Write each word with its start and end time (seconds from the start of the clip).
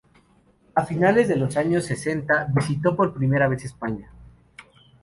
A 0.73 0.83
finales 0.83 1.27
de 1.27 1.35
los 1.35 1.55
años 1.57 1.83
sesenta 1.85 2.47
visitó 2.51 2.95
por 2.95 3.13
primera 3.13 3.47
vez 3.47 3.65
España. 3.65 4.09